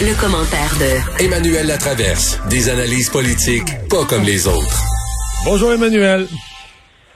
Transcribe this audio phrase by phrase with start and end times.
[0.00, 2.40] Le, commentaire de Emmanuel Latraverse.
[2.48, 4.80] Des analyses politiques pas comme les autres.
[5.44, 6.26] Bonjour Emmanuel.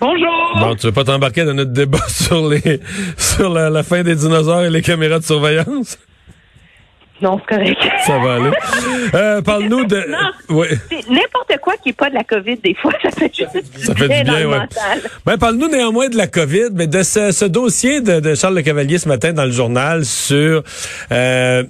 [0.00, 0.52] Bonjour.
[0.60, 2.80] Bon, tu veux pas t'embarquer dans notre débat sur les
[3.16, 5.98] sur la, la fin des dinosaures et les caméras de surveillance?
[7.22, 7.78] Non, c'est correct.
[8.06, 8.50] Ça va aller.
[9.14, 9.96] Euh, Parle-nous de.
[10.10, 10.68] Non, Ouais.
[10.90, 13.94] c'est n'importe quoi qui n'est pas de la COVID, des fois, ça fait juste Ça
[13.94, 14.58] fait bien du dans bien, le ouais.
[14.58, 15.00] mental.
[15.24, 18.62] Ben, parle-nous néanmoins de la COVID, mais de ce, ce dossier de, de Charles Le
[18.62, 20.64] Cavalier ce matin dans le journal sur
[21.12, 21.62] euh,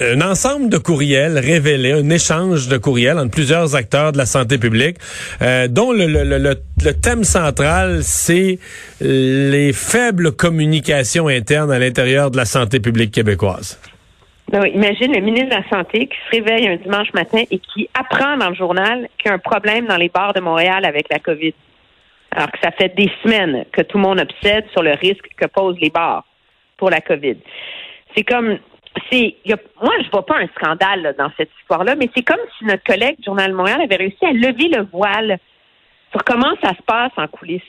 [0.00, 4.58] un ensemble de courriels révélés, un échange de courriels entre plusieurs acteurs de la santé
[4.58, 4.96] publique,
[5.42, 8.58] euh, dont le, le, le, le- thème central, c'est
[9.00, 13.78] les faibles communications internes à l'intérieur de la santé publique québécoise.
[14.50, 17.58] Ben oui, imagine le ministre de la Santé qui se réveille un dimanche matin et
[17.58, 20.84] qui apprend dans le journal qu'il y a un problème dans les bars de Montréal
[20.84, 21.54] avec la COVID.
[22.32, 25.46] Alors que ça fait des semaines que tout le monde obsède sur le risque que
[25.46, 26.24] posent les bars
[26.76, 27.36] pour la COVID.
[28.14, 28.58] C'est comme,
[29.10, 32.22] c'est, y a- moi je vois pas un scandale là, dans cette histoire-là, mais c'est
[32.22, 35.38] comme si notre collègue du Journal de Montréal avait réussi à lever le voile
[36.10, 37.62] sur comment ça se passe en coulisses.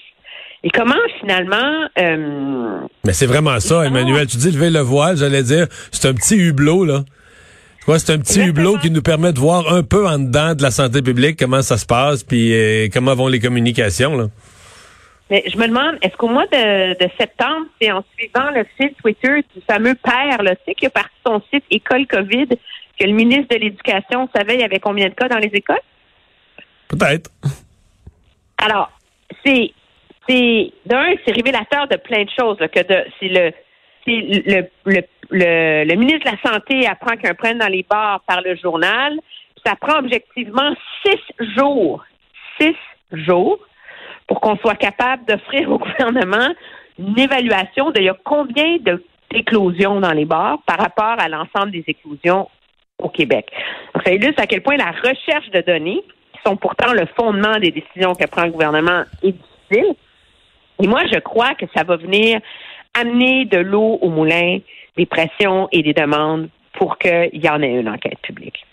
[0.65, 4.27] Et comment finalement euh, Mais c'est vraiment ça, Emmanuel.
[4.27, 7.03] Tu dis lever le voile, j'allais dire, c'est un petit hublot, là.
[7.85, 8.69] Que c'est un petit Exactement.
[8.69, 11.61] hublot qui nous permet de voir un peu en dedans de la santé publique comment
[11.61, 14.27] ça se passe, puis euh, comment vont les communications, là.
[15.29, 18.93] Mais je me demande, est-ce qu'au mois de, de septembre, c'est en suivant le fil
[18.95, 22.47] Twitter du fameux père, là, tu sais, qui a parti son site École COVID,
[22.99, 25.79] que le ministre de l'Éducation savait il y avait combien de cas dans les écoles?
[26.89, 27.31] Peut-être.
[28.57, 28.91] Alors,
[29.43, 29.71] c'est,
[30.27, 33.53] c'est, d'un, c'est révélateur de plein de choses, là, que de, c'est le,
[34.05, 35.01] c'est le, le,
[35.31, 39.17] le, le ministre de la Santé apprend qu'un prenne dans les bars par le journal.
[39.65, 41.19] Ça prend objectivement six
[41.55, 42.03] jours,
[42.59, 42.75] six
[43.13, 43.59] jours,
[44.27, 46.49] pour qu'on soit capable d'offrir au gouvernement
[46.99, 48.77] une évaluation de combien
[49.31, 52.49] d'éclosions dans les bars par rapport à l'ensemble des éclosions
[52.99, 53.51] au Québec.
[53.93, 56.03] Donc, ça illustre à quel point la recherche de données,
[56.33, 59.95] qui sont pourtant le fondement des décisions que prend le gouvernement, est difficile.
[60.81, 62.39] Et moi, je crois que ça va venir
[62.93, 64.59] amener de l'eau au moulin,
[64.97, 68.65] des pressions et des demandes pour qu'il y en ait une enquête publique.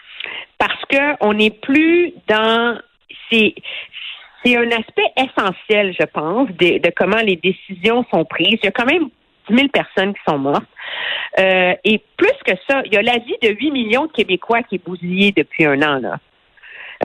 [0.59, 2.78] Parce qu'on n'est plus dans...
[3.31, 3.55] C'est,
[4.45, 8.59] c'est un aspect essentiel, je pense, de, de comment les décisions sont prises.
[8.62, 9.11] Il y a quand même
[9.49, 10.65] 10 000 personnes qui sont mortes.
[11.39, 14.62] Euh, et plus que ça, il y a la vie de 8 millions de Québécois
[14.62, 16.00] qui est bousillée depuis un an.
[16.00, 16.19] Là.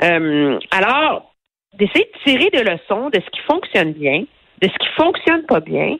[0.03, 1.33] Euh, alors,
[1.73, 4.23] d'essayer de tirer des leçons de ce qui fonctionne bien,
[4.61, 5.97] de ce qui fonctionne pas bien,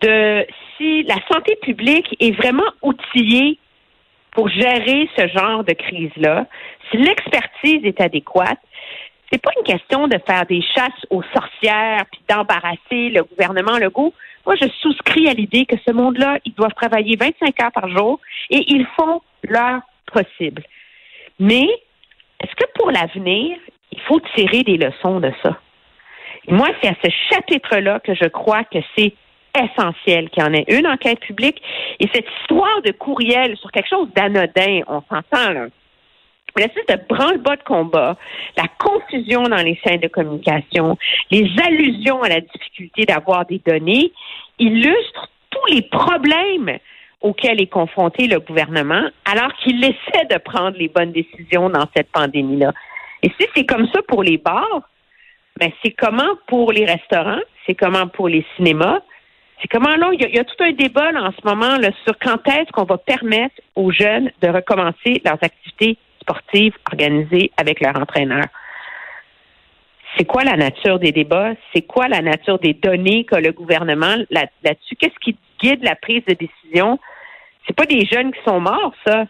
[0.00, 3.58] de si la santé publique est vraiment outillée
[4.32, 6.46] pour gérer ce genre de crise-là,
[6.90, 8.60] si l'expertise est adéquate,
[9.30, 14.14] c'est pas une question de faire des chasses aux sorcières puis d'embarrasser le gouvernement Legault.
[14.46, 18.20] Moi, je souscris à l'idée que ce monde-là, ils doivent travailler 25 heures par jour
[18.50, 19.80] et ils font leur
[20.10, 20.62] possible.
[21.38, 21.68] Mais
[22.40, 23.58] est-ce que pour l'avenir,
[23.92, 25.58] il faut tirer des leçons de ça?
[26.48, 29.12] Moi, c'est à ce chapitre-là que je crois que c'est
[29.54, 31.60] essentiel qu'il y en ait une enquête publique.
[32.00, 35.66] Et cette histoire de courriel sur quelque chose d'anodin, on s'entend là.
[36.56, 38.16] L'espèce de branle-bas de combat,
[38.56, 40.96] la confusion dans les chaînes de communication,
[41.30, 44.12] les allusions à la difficulté d'avoir des données,
[44.58, 46.78] illustrent tous les problèmes
[47.20, 52.10] auxquels est confronté le gouvernement, alors qu'il essaie de prendre les bonnes décisions dans cette
[52.10, 52.72] pandémie-là.
[53.22, 54.82] Et si c'est comme ça pour les bars,
[55.58, 59.00] ben c'est comment pour les restaurants, c'est comment pour les cinémas,
[59.60, 61.90] c'est comment là, il y, y a tout un débat là, en ce moment là,
[62.04, 65.98] sur quand est-ce qu'on va permettre aux jeunes de recommencer leurs activités
[66.28, 68.44] sportives organisées avec leur entraîneur.
[70.16, 71.52] C'est quoi la nature des débats?
[71.72, 74.96] C'est quoi la nature des données qu'a le gouvernement là- là-dessus?
[74.96, 76.98] Qu'est-ce qui guide la prise de décision?
[77.66, 79.26] C'est pas des jeunes qui sont morts, ça,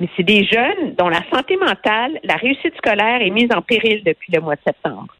[0.00, 4.02] mais c'est des jeunes dont la santé mentale, la réussite scolaire est mise en péril
[4.04, 5.14] depuis le mois de septembre.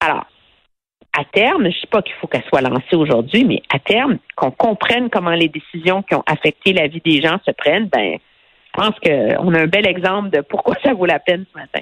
[0.00, 0.26] Alors,
[1.12, 4.18] à terme, je ne dis pas qu'il faut qu'elle soit lancée aujourd'hui, mais à terme,
[4.36, 8.18] qu'on comprenne comment les décisions qui ont affecté la vie des gens se prennent, ben,
[8.76, 11.80] je pense qu'on a un bel exemple de pourquoi ça vaut la peine ce matin.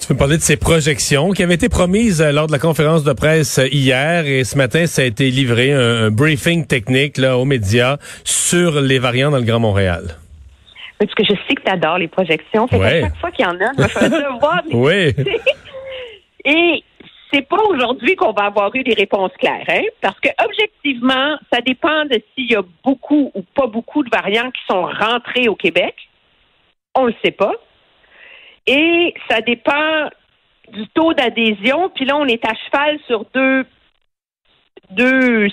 [0.00, 2.58] Tu peux me parler de ces projections qui avaient été promises euh, lors de la
[2.58, 6.66] conférence de presse euh, hier et ce matin, ça a été livré, un, un briefing
[6.66, 10.16] technique là, aux médias sur les variants dans le Grand Montréal.
[10.98, 12.66] Parce que je sais que tu adores les projections.
[12.66, 13.00] Fait Ouais.
[13.00, 14.62] qu'à chaque fois qu'il y en a, je me fais ça voir.
[14.68, 15.14] mais- Oui.
[16.46, 16.82] Et
[17.32, 19.82] c'est pas aujourd'hui qu'on va avoir eu des réponses claires, hein?
[20.00, 24.50] Parce que objectivement, ça dépend de s'il y a beaucoup ou pas beaucoup de variants
[24.50, 25.94] qui sont rentrés au Québec.
[26.96, 27.54] On le sait pas.
[28.66, 30.08] Et ça dépend
[30.72, 31.90] du taux d'adhésion.
[31.94, 33.64] Puis là, on est à cheval sur deux,
[34.90, 35.48] deux,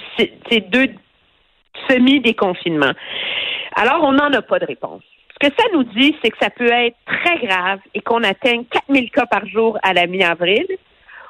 [0.69, 0.89] deux
[1.89, 2.93] semi-déconfinements.
[3.75, 5.03] Alors, on n'en a pas de réponse.
[5.39, 8.65] Ce que ça nous dit, c'est que ça peut être très grave et qu'on atteigne
[8.65, 10.65] 4000 cas par jour à la mi-avril,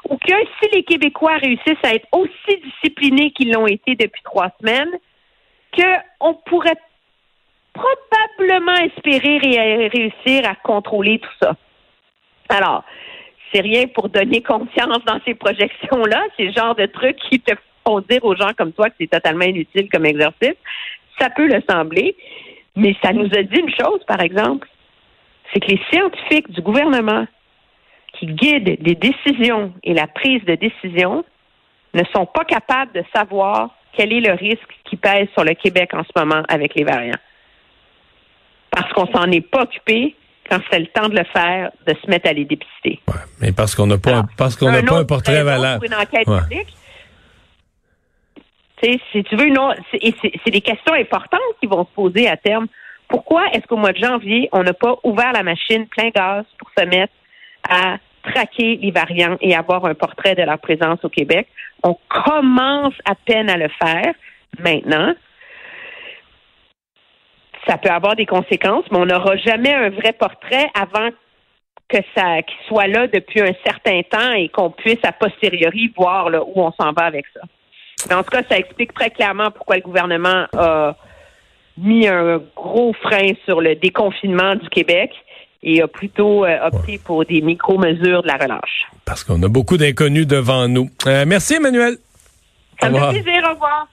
[0.09, 4.51] ou que si les Québécois réussissent à être aussi disciplinés qu'ils l'ont été depuis trois
[4.59, 4.91] semaines,
[5.75, 6.77] qu'on pourrait
[7.73, 11.55] probablement espérer ré- réussir à contrôler tout ça.
[12.49, 12.83] Alors,
[13.51, 16.23] c'est rien pour donner confiance dans ces projections-là.
[16.35, 17.53] C'est le genre de trucs qui te
[17.85, 20.55] font dire aux gens comme toi que c'est totalement inutile comme exercice.
[21.19, 22.15] Ça peut le sembler,
[22.75, 24.67] mais ça nous a dit une chose, par exemple,
[25.53, 27.25] c'est que les scientifiques du gouvernement
[28.13, 31.23] qui guident les décisions et la prise de décision
[31.93, 35.91] ne sont pas capables de savoir quel est le risque qui pèse sur le Québec
[35.93, 37.17] en ce moment avec les variants.
[38.71, 40.15] Parce qu'on s'en est pas occupé
[40.49, 42.99] quand c'était le temps de le faire, de se mettre à les dépister.
[43.07, 45.85] Ouais, mais parce qu'on n'a pas, Alors, parce qu'on n'a pas un portrait valable.
[45.85, 46.39] pour une enquête Ouais.
[46.41, 46.73] publique.
[48.81, 51.83] Tu sais, si tu veux, non, c'est et c'est- c'est des questions importantes qui vont
[51.85, 52.67] se poser à terme.
[53.07, 56.69] Pourquoi est-ce qu'au mois de janvier, on n'a pas ouvert la machine plein gaz pour
[56.77, 57.13] se mettre
[57.69, 61.47] à traquer les variants et avoir un portrait de leur présence au Québec?
[61.83, 64.13] On commence à peine à le faire
[64.59, 65.13] maintenant.
[67.67, 71.09] Ça peut avoir des conséquences, mais on n'aura jamais un vrai portrait avant
[71.89, 72.37] que ça
[72.67, 76.91] soit là depuis un certain temps et qu'on puisse a posteriori voir où on s'en
[76.91, 77.41] va avec ça.
[78.15, 80.95] En tout cas, ça explique très clairement pourquoi le gouvernement a
[81.77, 85.11] mis un gros frein sur le déconfinement du Québec
[85.63, 88.87] et a plutôt euh, opté pour des micro-mesures de la relâche.
[89.05, 90.89] Parce qu'on a beaucoup d'inconnus devant nous.
[91.05, 91.97] Euh, merci, Emmanuel.
[92.79, 93.43] Ça me fait plaisir.
[93.49, 93.87] Au revoir.